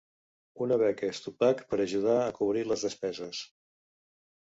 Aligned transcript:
Una 0.67 0.77
beca 0.83 1.09
Stupak 1.17 1.61
per 1.73 1.79
ajudar 1.83 2.15
a 2.21 2.31
cobrir 2.39 2.65
les 2.71 2.87
despeses. 2.87 3.43